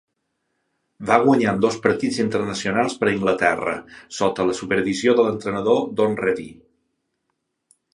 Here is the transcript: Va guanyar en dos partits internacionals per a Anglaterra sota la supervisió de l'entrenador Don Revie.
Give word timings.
Va 1.09 1.17
guanyar 1.27 1.51
en 1.57 1.61
dos 1.65 1.77
partits 1.83 2.17
internacionals 2.25 2.97
per 3.03 3.09
a 3.11 3.15
Anglaterra 3.19 3.77
sota 4.21 4.49
la 4.51 4.59
supervisió 4.65 5.19
de 5.21 5.31
l'entrenador 5.31 5.89
Don 6.03 6.23
Revie. 6.27 6.57